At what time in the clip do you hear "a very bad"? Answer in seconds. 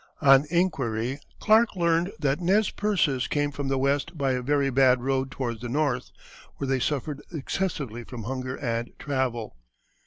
4.31-5.03